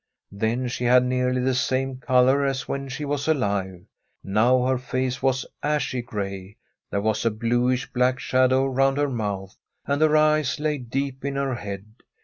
[0.31, 3.85] Then she had nearly the same colour as when she was alive;
[4.23, 6.57] now her face was ashy gray,
[6.89, 11.35] there was a bluish black shadow round her mouth, and her eyes lay deep in
[11.35, 11.85] her head.